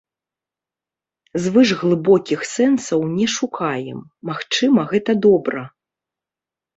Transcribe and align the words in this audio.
Звышглыбокіх 1.43 2.39
сэнсаў 2.53 3.01
не 3.17 3.27
шукаем, 3.35 3.99
магчыма, 4.31 4.81
гэта 4.95 5.11
добра. 5.27 5.61